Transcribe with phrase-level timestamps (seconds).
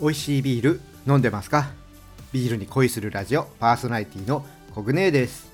[0.00, 1.72] 美味しいビール飲んでますか？
[2.30, 5.50] ビールに恋するラジオパーソナリティのコグネです。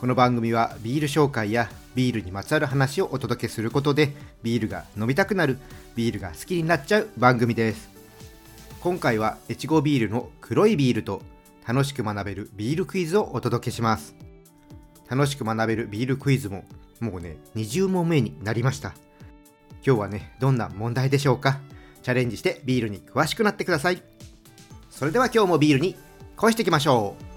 [0.00, 4.12] この番組はビール紹介やビールにまつわる話をお届けすることで
[4.44, 5.58] ビールが飲みたくなる
[5.96, 7.90] ビールが好きになっちゃう番組です。
[8.80, 11.20] 今回は越後ビールの黒いビールと
[11.66, 14.14] 楽しく学べるビールクイズをお届けします。
[15.08, 16.62] 楽しく学べるビールクイズも
[17.00, 18.94] もうね20問目になりました。
[19.84, 21.58] 今日はねどんな問題でしょうか？
[22.02, 24.02] チャレンジしてビールに詳しくなってください。
[24.90, 25.96] それでは今日もビールに
[26.36, 27.30] 恋していきましょう。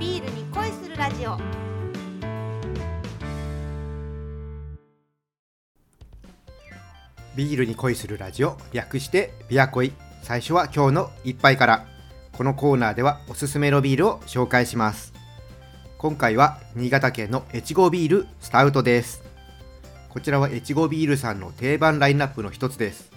[0.00, 1.57] ビールに恋するラジオ。
[7.38, 9.92] ビールに恋するラジオ略してビア恋。
[10.24, 11.86] 最初は今日の一杯から。
[12.32, 15.14] このコーナーではおすすめのビールを紹介します。
[15.98, 19.22] 今回は新潟県の越後ビールスタウトです。
[20.08, 23.12] こちらは越後ビールさんの定番ラインナップの一つです。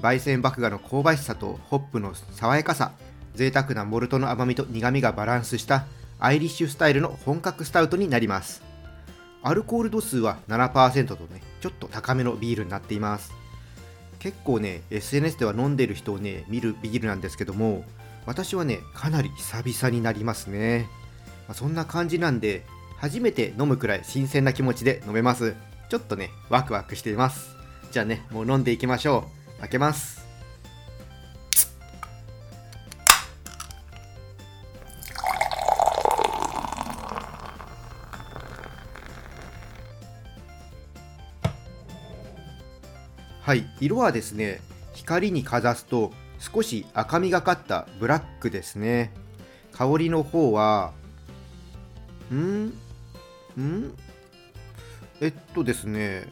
[0.00, 2.92] 焙煎麦芽の香ばしさとホップの爽やかさ
[3.34, 5.86] 贅沢なモルトの甘みと苦みがバランスした
[6.20, 8.69] アイリッシュスタイルの本格スタウトになります。
[9.42, 13.32] アルコール度数は7%とねちょっと高めのビールになっています。
[14.18, 17.84] 結構ね SNS では飲んでる人をね見るビールなんですけども
[18.26, 20.88] 私はねかなり久々になりますね、
[21.48, 22.66] まあそんな感じなんで
[22.98, 25.54] 初めて飲むくらい新鮮な気持ちで飲めます。
[25.88, 27.56] ちょっとねワクワクしています。
[27.90, 29.24] じゃあねもう飲んでいきましょ
[29.56, 29.60] う。
[29.60, 30.29] 開けます。
[43.50, 44.60] はい色はですね
[44.94, 49.12] 光にかざすと少し赤みがかったブラックですね。
[49.72, 50.92] 香りの方は
[52.32, 52.66] ん？
[52.66, 52.72] ん？
[55.20, 56.28] えっとですね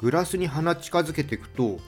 [0.00, 1.78] グラスに鼻近づけていくと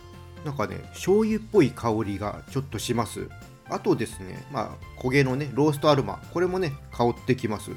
[0.46, 3.28] なんかね醤油っぽい香りがちょっとします。
[3.68, 7.72] あとですねまあ焦げのねローストアルマこれもね香ってきます。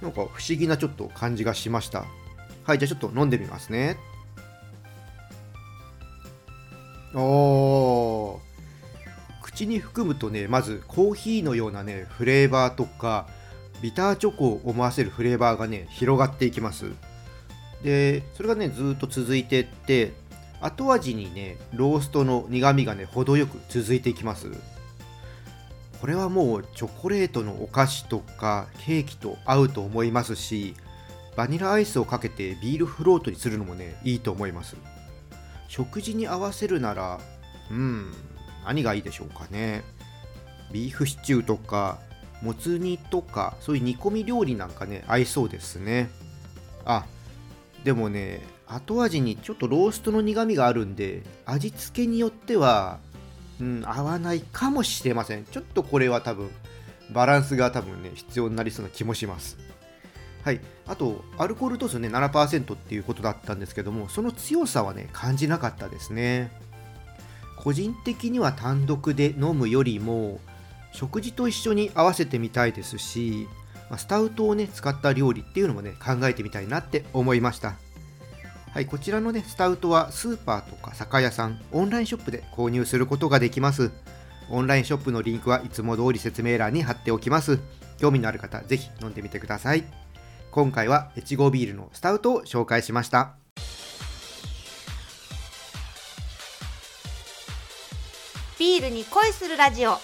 [0.00, 2.04] なんか不思議なちょっと感じがしました。
[2.62, 3.96] はいじゃあちょっと飲んでみますね。
[7.20, 8.38] おー。
[9.42, 13.26] 口に含むとねまずコーヒーのようなねフレーバーとか
[13.82, 16.92] ビターチョコを思わせるフレーバーがね広がっていきます。
[17.82, 20.12] でそれがねずっと続いてって
[20.60, 24.50] 後味にねローストの苦みがね程よく続いていきます。
[26.00, 30.76] これはもうチョコレートのお菓子とかケーキと合うと思いますし
[31.36, 34.76] バニラアイスをかけてビールフロートにするのもねいいと思います。
[35.68, 37.20] 食事に合わせるなら
[37.70, 38.12] うん
[38.64, 39.84] 何がいいでしょうかね。
[40.72, 41.98] ビーフシチューとか
[42.42, 46.10] もつ煮とかそういう煮込み料理なんかね合いそうですね。
[46.84, 47.06] あ
[47.84, 52.98] でもね後味にちょっとローストの苦みがあるんで味付けによっては、
[53.60, 55.44] うん、合わないかもしれません。
[55.44, 56.50] ちょっとこれは多分
[57.10, 59.56] バランスが多分ね必要になりそうな気もします。
[60.48, 66.50] はい、あとアルコール度数ね7%っていうことだったんですけどもその強さはね感じなかったですね。
[67.58, 70.40] 個人的には単独で飲むよりも
[70.94, 73.46] 食事と一緒に合わせてみたいですし
[73.90, 77.74] まスタウトをね使った料理っていうのもね考えてみたいなって思いました。
[78.72, 83.90] はい、こちらのねスタウトはスーパーとか酒屋さんオンラインショップで購入することができます。
[84.48, 87.60] オンラインショップのリンクはいつも通り説明欄に貼っておきます。
[87.98, 89.84] 興味のある方ぜひ飲んでみてください。
[90.50, 93.34] 今回は越後ビールのスタウトを紹介しました。
[98.58, 99.98] ビールに恋するラジオ。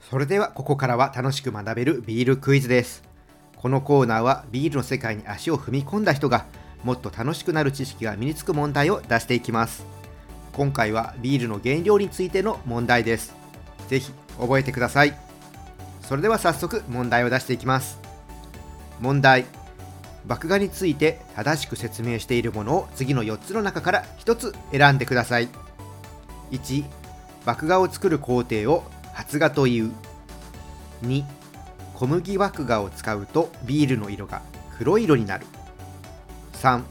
[0.00, 3.02] それではここからは楽しく学べるビールクイズです。
[3.56, 6.46] このコーナーはビールの世界に足を踏み込んだ人が
[6.84, 9.84] もっと楽しくなる知識が身につく問題を出していきます。
[10.52, 13.34] 今回はビールの原料についての問題です。
[13.88, 15.31] ぜひ覚えてください
[16.02, 17.98] それでは早速問題を出していきます。
[19.00, 19.46] 問題。
[20.24, 25.48] 麦芽について正しく説明しているものを次の4つの中から1つ選んでください。
[26.52, 26.84] 1
[27.44, 29.90] 麦芽を作る工程を発芽という。
[31.04, 31.24] 2
[31.94, 34.42] 小麦麦芽を使うとビールの色が
[34.78, 35.46] 黒色になる。
[36.54, 36.82] 3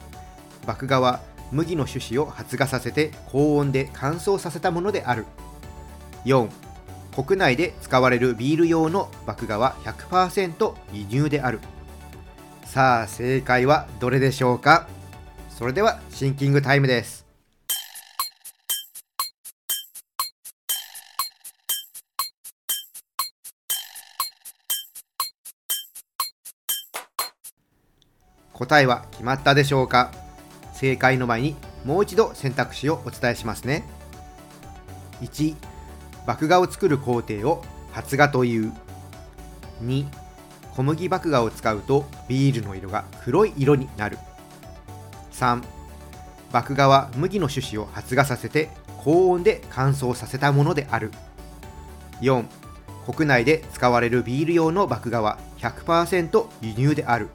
[0.68, 1.22] 麦芽は
[1.52, 5.26] 麦の種子を発芽させて高温で乾燥させたものである。
[6.26, 6.50] 4
[7.14, 11.60] 国内で使われるビール用の麦芽は100%輸入である。
[12.66, 14.88] さあ正解はどれでしょうか？
[15.50, 17.26] それではシンキングタイムです。
[28.54, 30.12] 答えは決まったでしょうか？
[30.74, 33.84] 正解の前にもう一度選択肢をお伝えしますね。
[35.22, 35.56] 1
[36.26, 38.74] 麦芽を作る工程を発芽という。
[39.84, 40.06] 2
[40.76, 44.18] 小麦麦芽を使うとビールの色が黒い色になる。
[45.34, 45.64] 3
[46.54, 48.70] 麦芽は麦の種子を発芽させて
[49.04, 51.12] 高温で乾燥させたものである。
[52.22, 52.46] 4
[53.06, 57.30] 国内で使われるビール用の麦芽は100%輸入である。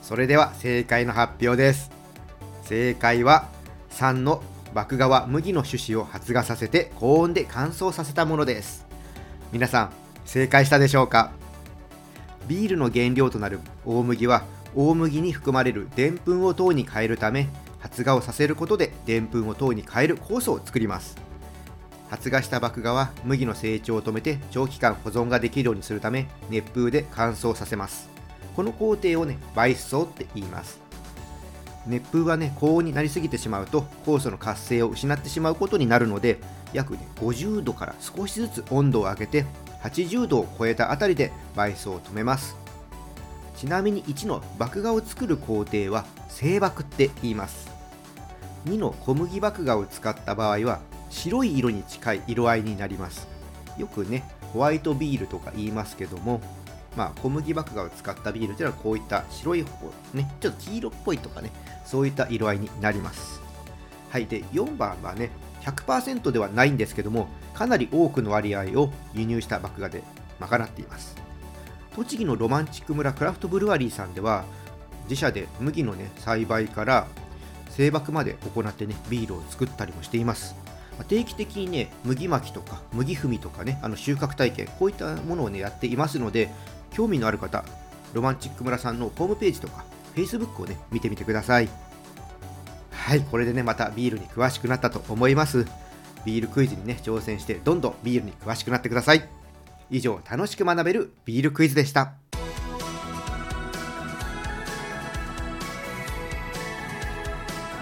[0.00, 1.90] それでは正解の発表です。
[2.62, 3.48] 正解は
[3.90, 4.42] 3の
[4.74, 8.84] 麦芽は麦の種子を発芽させて高温で乾燥させたものです。
[9.52, 9.92] 皆さん
[10.24, 11.30] 正解したでしょうか？
[12.48, 14.42] ビールの原料となる大麦は
[14.74, 17.48] 大麦に含まれるでんぷんを糖に変えるため
[17.78, 21.16] 発芽をさせることででんぷんを糖に変える酵素を作ります。
[22.10, 28.10] 発芽した麦芽は麦の成長を止めて長期間保存ができるようにするため熱風で乾燥させます。
[28.56, 30.82] この工程をね焙煎って言います。
[31.86, 36.38] 熱風はね高温になりすぎてしまうと酵素の活性を失ってしまうことになるので
[36.72, 39.44] 約、ね、50度から少しずつ温度を上げて
[39.82, 42.56] 80度を超えたあたりで焙煎を止めます。
[43.56, 47.70] ちなみに1の麦芽を作る工程は製麦って言います。
[48.66, 53.28] 2の小麦麦芽を使った場合は白い色に近い色合いになります。
[53.78, 56.40] よくねホワイトビールとか言いますけども
[56.96, 61.50] まあ、小麦麦芽を使ったビールというのはこういった白い方ねちょっと黄色っぽいとかね
[61.84, 63.40] そういった色合いになります。
[64.10, 65.30] はいで4番はね
[65.62, 70.02] 100%ではないんですけどもかなり多くの割合を輸入した麦芽で
[70.38, 71.16] 賄っています。
[71.94, 74.44] 栃木のロマンチック村クラフトブルワリーさんでは
[75.04, 77.06] 自社で麦のね栽培から
[77.70, 80.54] 製麦まで行ってねビールを作ったりもしています。
[81.08, 86.50] 定期的にね麦巻きとか麦踏みとかねあの収穫体験こういったものをねやっていますので
[86.92, 87.64] 興味のある方
[88.12, 89.84] ロマンチック村さんのホームページとか
[90.14, 91.68] Facebook をね見てみてください。
[92.90, 95.66] はいこれでねまたビールに詳しくなったと思います。
[96.24, 99.28] ビールクイズにね挑戦してどんどんビールに詳しくなってください。
[99.90, 102.14] 以上楽しく学べるビールクイズでした。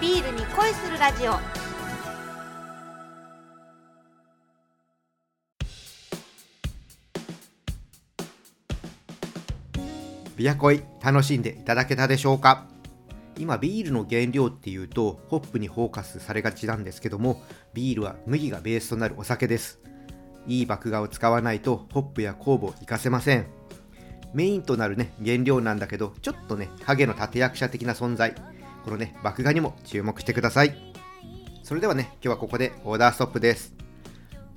[0.01, 1.62] ビールに恋するラジオ。
[10.43, 12.67] ビアコイ楽しんでいただけたでしょうか？
[13.37, 17.41] 今ビールの原料っていうとホップにフォーカスされがちなんですけども
[17.73, 19.79] ビールは麦がベースとなるお酒です。
[20.45, 23.45] いい麦芽を使わないとホップや酵母を活かせません。
[24.33, 28.35] メインとなるね原料なんだけどちょっとね影の立役者的な存在。
[28.83, 30.75] このね麦芽にも注目してください。
[31.63, 33.73] それではね今日はここでオーダーストップです。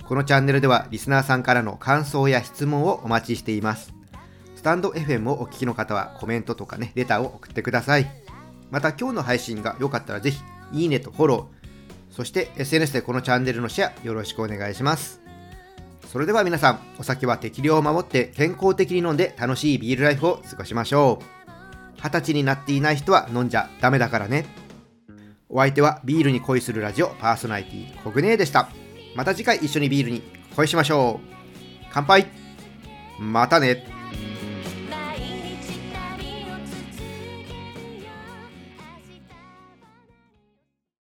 [0.05, 3.95] このチャンネルではリスナーさんからの感想や質問をお待ちしています。
[4.67, 8.07] タンド FM をお聞きの方はコメントとかねレターを送ってください。
[8.73, 10.43] また今日の配信が良かったらぜひ
[10.73, 15.21] いいねとフォローそして SNS でこのチャンネルのシェアよろしくお願いします。
[16.11, 21.25] それでは皆さんお酒は適量を守って健康的に飲んで楽しいビールライフを過ごしましょう。
[22.03, 24.47] 二十歳になっていない人は飲んじゃダメだからね。
[25.49, 28.69] お相手はビールに恋するラジオパーソナリティコグネーでした。
[29.15, 30.23] また次回一緒にビールに
[30.57, 31.87] 恋しましょう。
[31.93, 32.27] 乾杯。
[33.21, 33.96] またね。